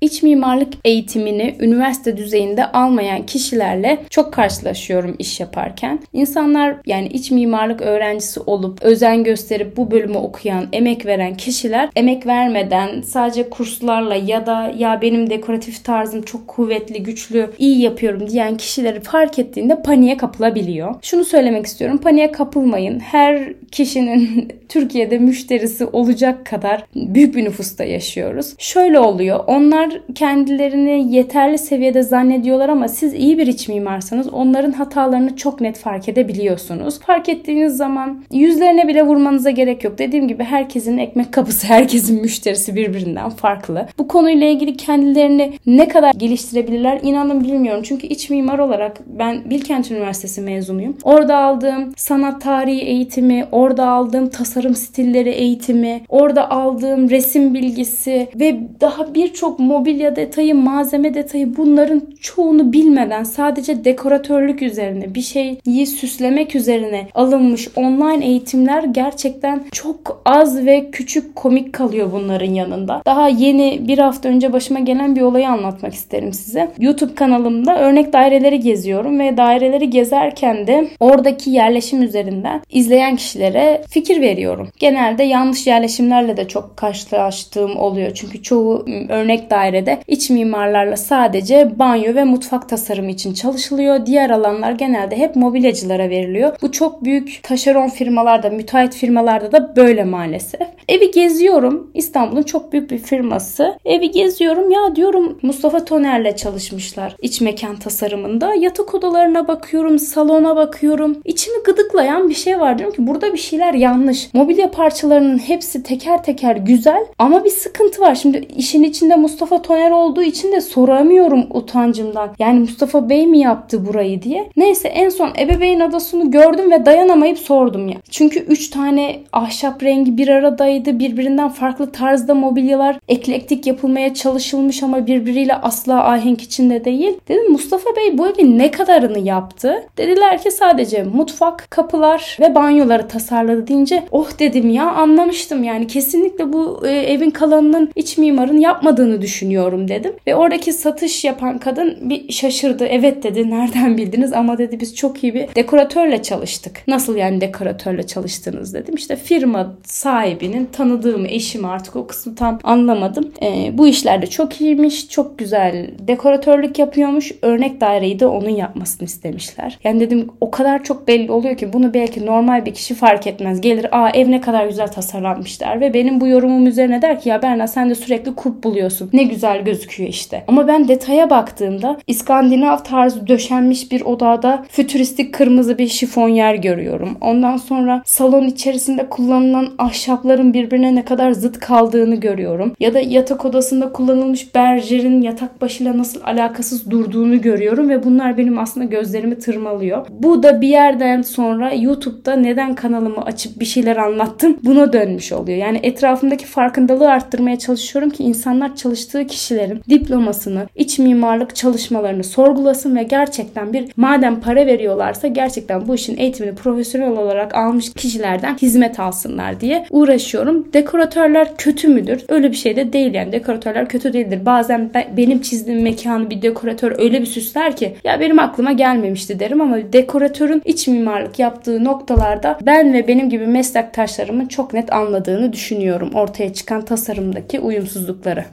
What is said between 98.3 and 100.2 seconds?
müteahhit firmalarda da böyle